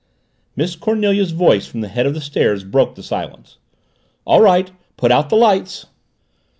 Miss 0.55 0.75
Cornelia's 0.75 1.29
voice 1.29 1.67
from 1.67 1.81
the 1.81 1.87
head 1.87 2.07
of 2.07 2.15
the 2.15 2.21
stairs 2.21 2.63
broke 2.63 2.95
the 2.95 3.03
silence. 3.03 3.59
"All 4.25 4.41
right! 4.41 4.71
Put 4.97 5.11
out 5.11 5.29
the 5.29 5.35
lights!" 5.35 5.85